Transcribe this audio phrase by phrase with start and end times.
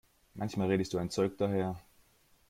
[0.33, 1.79] Manchmal redest du ein Zeug daher!